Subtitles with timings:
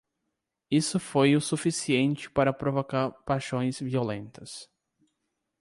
[0.71, 4.67] Isso foi o suficiente para provocar paixões violentas.